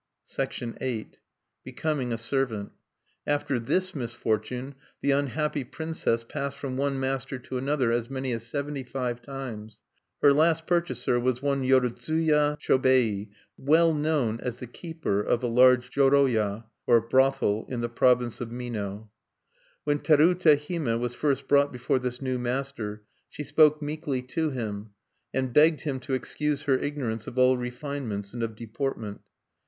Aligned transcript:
VIII. 0.35 1.11
BECOMING 1.63 2.11
A 2.11 2.17
SERVANT 2.17 2.71
After 3.27 3.59
this 3.59 3.93
misfortune, 3.93 4.73
the 5.01 5.11
unhappy 5.11 5.63
princess 5.63 6.23
passed 6.23 6.57
from 6.57 6.75
one 6.75 6.99
master 6.99 7.37
to 7.37 7.59
another 7.59 7.91
as 7.91 8.09
many 8.09 8.31
as 8.31 8.41
seventy 8.43 8.81
five 8.81 9.21
times. 9.21 9.83
Her 10.23 10.33
last 10.33 10.65
purchaser 10.65 11.19
was 11.19 11.43
one 11.43 11.61
Yorodzuya 11.61 12.57
Chobei, 12.57 13.29
well 13.59 13.93
known 13.93 14.39
as 14.41 14.57
the 14.57 14.65
keeper 14.65 15.21
of 15.21 15.43
a 15.43 15.47
large 15.47 15.91
joroya(1) 15.91 17.69
in 17.69 17.81
the 17.81 17.87
province 17.89 18.41
of 18.41 18.51
Mino. 18.51 19.11
When 19.83 19.99
Terute 19.99 20.59
Hime 20.67 20.99
was 20.99 21.13
first 21.13 21.47
brought 21.47 21.71
before 21.71 21.99
this 21.99 22.19
new 22.19 22.39
master, 22.39 23.03
she 23.29 23.43
spoke 23.43 23.83
meekly 23.83 24.23
to 24.23 24.49
him, 24.49 24.93
and 25.31 25.53
begged 25.53 25.81
him 25.81 25.99
to 25.99 26.15
excuse 26.15 26.63
her 26.63 26.79
ignorance 26.79 27.27
of 27.27 27.37
all 27.37 27.55
refinements 27.55 28.33
and 28.33 28.41
of 28.41 28.55
deportment. 28.55 29.21